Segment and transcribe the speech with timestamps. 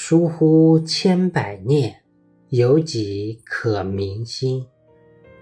[0.00, 2.04] 疏忽千百念，
[2.50, 4.64] 有几可明心？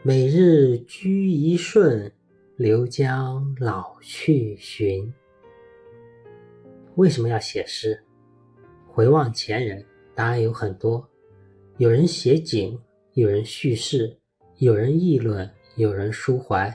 [0.03, 2.11] 每日居一瞬，
[2.57, 5.13] 留将老去寻。
[6.95, 8.03] 为什么要写诗？
[8.89, 9.85] 回望前人，
[10.15, 11.07] 答案有很多。
[11.77, 12.81] 有人写景，
[13.13, 14.17] 有人叙事，
[14.57, 16.75] 有人议论，有人抒怀，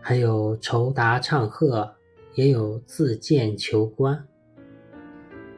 [0.00, 1.92] 还有酬答唱和，
[2.36, 4.24] 也有自荐求官。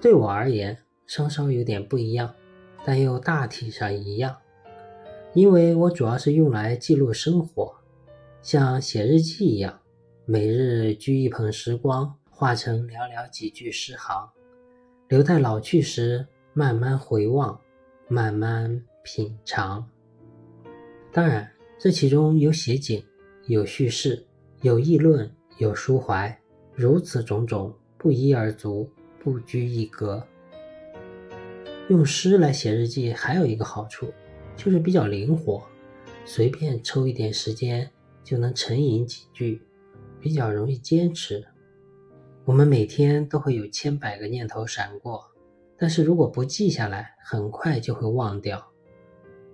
[0.00, 0.74] 对我而言，
[1.08, 2.34] 稍稍有点不一样，
[2.84, 4.36] 但又大体上一样，
[5.32, 7.74] 因为我主要是用来记录生活，
[8.42, 9.80] 像写日记一样，
[10.26, 14.28] 每日掬一捧时光，化成寥寥几句诗行，
[15.08, 17.58] 留待老去时慢慢回望，
[18.06, 19.88] 慢慢品尝。
[21.10, 23.02] 当然，这其中有写景，
[23.46, 24.26] 有叙事，
[24.60, 26.38] 有议论，有抒怀，
[26.74, 30.22] 如此种种，不一而足，不拘一格。
[31.88, 34.12] 用诗来写日记还有一个好处，
[34.54, 35.62] 就是比较灵活，
[36.26, 37.90] 随便抽一点时间
[38.22, 39.62] 就能沉吟几句，
[40.20, 41.42] 比较容易坚持。
[42.44, 45.24] 我们每天都会有千百个念头闪过，
[45.78, 48.62] 但是如果不记下来，很快就会忘掉。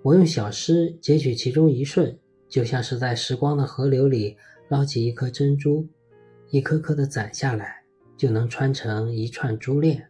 [0.02, 4.36] 我用小诗截取其中一瞬，就像是在时光的河流里
[4.68, 5.86] 捞起一颗珍珠，
[6.50, 7.84] 一颗颗的攒下来，
[8.16, 10.08] 就能穿成一串珠链。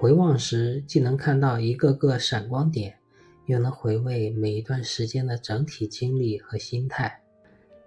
[0.00, 2.98] 回望时，既能看到一个个闪光点，
[3.44, 7.20] 又能回味每一段时间的整体经历和心态，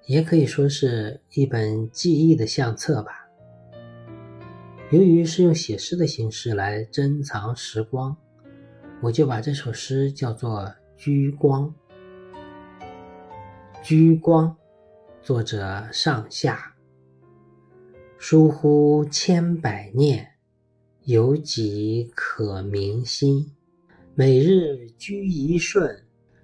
[0.05, 3.27] 也可以说是一本记忆的相册吧。
[4.91, 8.15] 由于是用写诗的形式来珍藏时光，
[9.01, 10.59] 我就把这首诗叫做
[10.95, 11.73] 《居光》。
[13.81, 14.55] 居光，
[15.23, 16.75] 作者上下。
[18.19, 20.32] 疏忽千百念。
[21.05, 23.51] 有几可明心？
[24.15, 26.01] 每日居一瞬，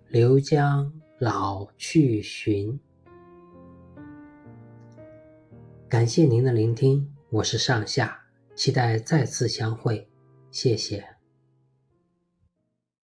[0.09, 2.77] 留将老去寻。
[5.87, 8.19] 感谢您的聆听，我是上下，
[8.53, 10.09] 期待再次相会，
[10.51, 11.18] 谢谢。